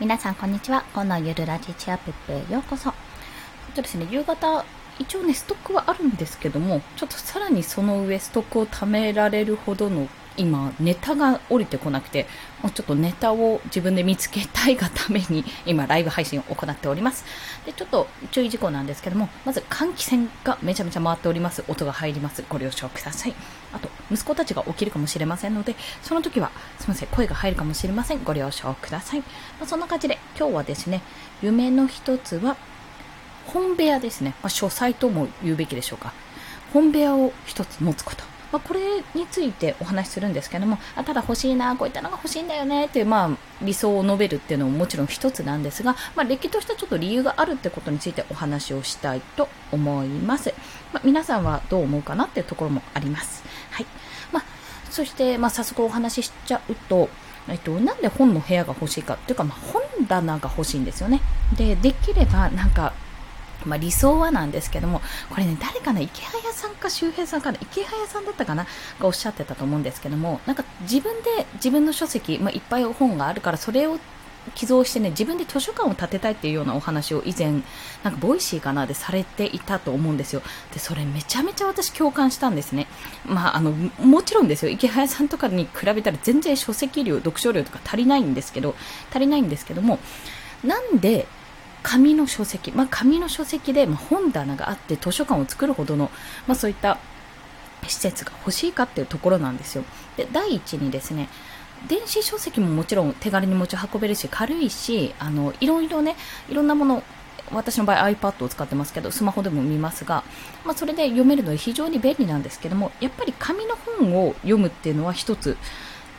[0.00, 0.82] 皆さんこんにちは。
[0.94, 2.90] このゆるラジチアップへようこそ。
[3.74, 4.64] とですね、夕方、
[4.98, 10.08] 一応ね、ストックはあるんですけども、ちょっとさらにその上ストックを貯められるほどの
[10.40, 12.26] 今、ネタが降りてこなくて、
[12.62, 17.26] もうちょっとネタを自分で見つけたいがために、 今、ライブ配信を行っております。
[17.66, 21.62] で、ちょっと注意事項なんですけども、まず換気扇がめちゃめちゃ回っております。
[21.68, 22.42] 音が入ります。
[22.48, 23.34] ご了承ください。
[23.74, 28.24] あと、息子たちが起きるかもしれませんので、その時は、すみません、声が入るかもしれません。
[28.24, 29.20] ご了承ください。
[29.20, 29.26] ま
[29.64, 31.02] あ、そんな感じで、今日はですね、
[31.42, 32.56] 夢の一つは、
[33.46, 34.30] 本部屋ですね。
[34.42, 36.14] まあ、書斎とも言うべきでしょうか。
[36.72, 38.39] 本部屋を一つ持つこと。
[38.52, 38.80] まあ、これ
[39.14, 43.30] についてお話しするんですけども、あただ欲しいな、こういったのが欲しいんだよねっていう、まあ、
[43.62, 50.52] 理想を述べるっていうのももちろん一つなんですが、まあ、歴としてちょっと理由があるってことについてお話をしたいと思います。
[50.92, 53.42] まあ、皆さんはどう思うかなっていうところもあります。
[53.70, 53.86] はい。
[54.32, 54.44] まあ、
[54.90, 57.08] そして、まあ、早速お話ししちゃうと、
[57.48, 61.20] えっと、なんで本の部屋が欲しいかっていうか、まあ、本棚が欲しいんですよね。
[61.56, 62.92] で、できれば、なんか、
[63.64, 68.64] まあ、理想はなんですけども、これね、誰かな、池早さんか周平さんかな、池早さんだったかな、
[68.98, 73.98] がおっしゃってたと思うんですけども、なんか自分で自分の書籍、まあ、いっぱい本があるから、それを
[74.54, 77.52] 寄贈してね、自分で図書館を建てたいっていうようなお話を以前、
[78.02, 80.42] なんか Voicy かなんかでされていたと思うんですよ。
[80.72, 82.86] で、それめちゃめちゃ私共感したんですね。
[83.26, 88.74] まあ、あの、もちろんですよ、池早さんとかに比べたら全然書籍量、読書量とか足りないんですけど、
[89.10, 89.98] 足りないんですけども、
[90.64, 91.26] なんで
[91.82, 96.10] 紙の書籍、まあ、紙の書籍で、ま本棚があって図書館を作るほどの、
[96.46, 96.98] まあ、そういった
[97.86, 99.84] 施設が欲しいかっていうところなんですよ。
[100.16, 101.28] で第一にですね
[101.88, 106.16] 電子書籍ももちろん手軽に持ち運べるし軽いしあのいろいろね
[106.48, 107.02] いろんなもの
[107.52, 110.22] 私の場合 iPad を使ってますけどスマホでも見ますが、
[110.64, 115.56] まあ、それで読めるので非常に便利なんですけどもやっぱり紙の本を読むっていうのは一つ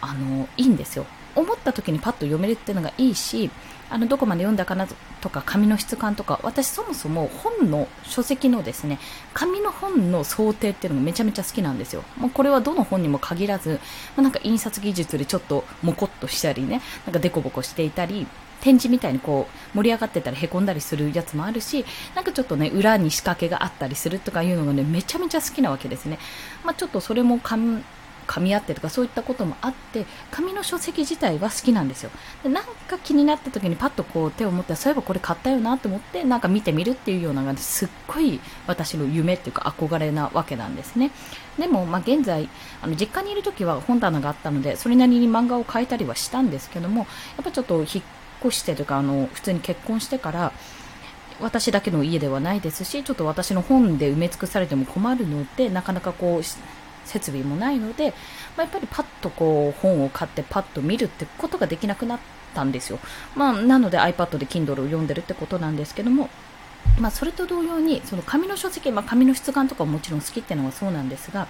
[0.00, 3.50] あのいいんですよ思った時にパッと読めるっていうのがいいし
[3.90, 4.86] あのどこまで読んだかな
[5.20, 8.98] とか紙の質感とか私そもそも本の書籍のですね
[9.34, 12.02] 紙の本の想定っていうのがめちゃめちゃ好きなんですよ。
[12.16, 13.80] もうこれはどの本にも限らず、
[14.16, 18.26] まあ、なんか印刷技術でちょっとモコっとしたりねなんかデコボコしていたり
[18.62, 26.18] 展示みたいにこう盛り上がってたりへこんだりするやつもあるしなんかちょっとね裏に仕掛けがあったりするとかいうのがねめちゃめちゃ好きなわけですね、
[26.64, 27.38] まあ、ちょっとそれも
[28.32, 32.10] 噛み合ってとかそういったこともあって紙の書籍自体は好きなんですよ。
[32.42, 41.10] でなんか気になった時にパッとこう手を持ってそういえばこれ買ったよなと思ってなんか見てみるっていうようなのがすっごい私の夢っていうか憧れなわけなんですね。
[41.58, 42.48] でもまあ現在
[42.80, 47.00] あの実家にいる時は本棚があったのでそれなりに漫画を変えたりはしたんですけども
[47.36, 47.86] やっぱちょっと引っ
[48.46, 50.52] 越してというかあの普通に結婚してから
[51.40, 56.42] 私だけの家ではないですしちょっと私の本で埋め尽くされても困るのでなかなかこう
[57.04, 58.10] 設備もないので、
[58.56, 62.18] まあ、やっぱりパッとこう本を買ってパッと見るってことができなくなっ
[62.54, 62.98] たんですよ。
[63.34, 66.28] まあ、なので iPad で Kindle を読んでるってことなんですけども、
[66.98, 71.46] まあ、それと同様にその紙の書籍、まあ、紙の質感とかももちろん好きっていうのはそうなんですが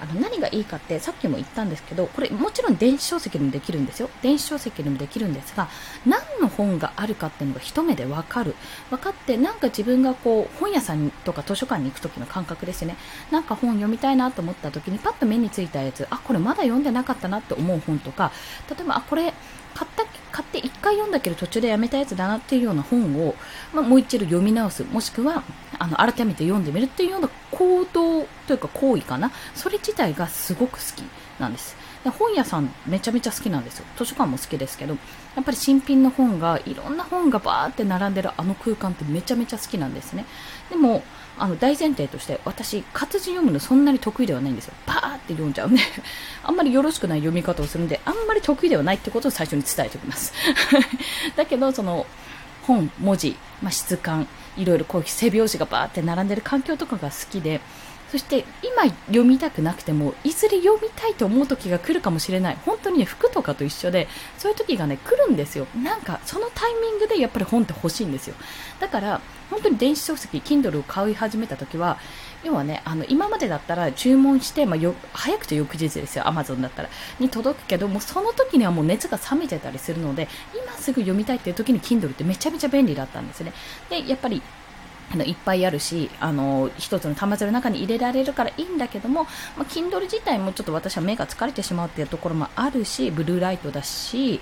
[0.00, 4.10] あの何がいいかってさっきも言ったんですけどこれもちろん電子書籍でもできるんですよ。
[4.22, 5.68] 電子書籍でもできるんですが
[6.06, 8.54] 何の本があるかっていうのが一目でわかる。
[8.90, 12.96] 分かってなんか自分がこう本屋さんとか図書館に行く時の感覚ですね。
[13.30, 18.32] なんか本読みたいなと思った時にパッと目についたやつあこれまだ読んでなかったなって思う本とか
[18.70, 19.32] 例えばあこれ
[19.74, 23.34] 買った買って1回読んだけど途中でやめたやつだなっていうような本を、
[23.72, 24.84] まあ、もう一度読み直す。
[24.84, 25.42] もしくは
[25.78, 29.30] あの改めて読んでみるっていうような行動というか行為かな。
[29.54, 31.04] それ自体がすごく好き
[31.38, 31.76] なんです。
[32.02, 33.84] で本屋さんめちゃめちゃ好きなんですよ。
[33.96, 34.96] 図書館も好きですけど
[35.36, 40.24] やっぱり新品の本がいろんな本がバーって並んでるあの空間ってめちゃめちゃ好きなんですね。
[40.70, 41.02] でも
[41.38, 44.74] あの大前提として私活字読むのそんなに得意ではないんですよ。
[44.86, 45.82] パーって読んじゃうね
[46.42, 50.32] あんまりよろしくない読み方をするんであんまり得意ではないってことを最初に伝えておきます。
[51.36, 52.06] だけどその
[52.66, 57.60] 本文字、まあ、質感いろいろこう背拍子がバーって並んでる環境とかが好きで
[58.10, 62.58] そして今読みたくなくてもいずれ読みたいと思う時が来るかもしれない。
[62.64, 64.08] 本当にね服とかと一緒で
[64.38, 65.66] そういう時がね来るんですよ。
[65.82, 68.34] なんかそのタイミングでやっぱり本って欲しいんですよ。
[68.80, 71.98] だから本当に電子書籍 Kindle を買い始めた時は
[72.44, 76.88] 要はねあの今までだったら注文して、まあ、よ早くて翌日ですよ Amazon だったら。
[77.20, 83.52] に届くけどもその時にはもう熱が冷めてたりするので今すぐ読みたいっていう時に Kindle ってめちゃめちゃ便利だったんですね。
[83.90, 84.42] でやっぱり
[85.12, 89.24] あのいっぱいあるし、あの一つの端末の中に入れられるからいいんだけども、
[89.56, 94.40] まあ、Kindle 自体もちょっと私は目が疲れてしまうっていうところもあるし、ブルーライトだし、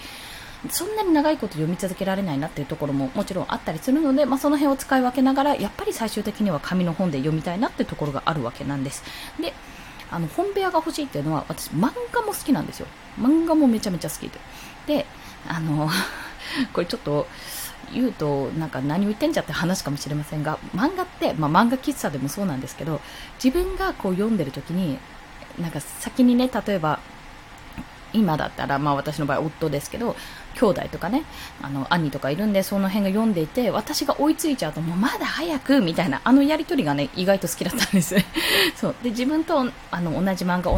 [0.70, 9.04] そんなに長いこと読み続けられないなっていうところももちろんあったりするので、まあ、その辺を使い分けながら、やっぱり最終的には紙の本で読みたいなっていうところがあるわけなんです。
[9.40, 9.52] で、
[10.10, 12.86] あの本部屋が欲しいっていうのは私漫画も好きなんですよ
[13.18, 14.38] 漫画もめちゃめちゃ好きで
[14.86, 15.06] で
[15.48, 15.88] あの
[16.72, 17.26] これちょっと
[17.92, 23.00] 言うとなんか何を言ってんじゃって話かもしれませんが漫画って、まあ、漫画喫茶でもそうなんですけど
[23.42, 24.98] 自分がこう読んでる時に
[25.60, 27.00] なんか先にね例えば
[28.16, 30.16] 今だったら、まあ私の場合夫ですけど、
[30.54, 31.24] 兄弟とかね、
[31.62, 38.16] あの、兄とかいるんで、その辺が読んでいて、私が追いついちゃうと、もうまだ早くみたいな、あのやりとりがね、意外と好きだったんです。
[38.74, 38.94] そう。
[39.02, 40.70] で、自分と、あの、同じ漫画、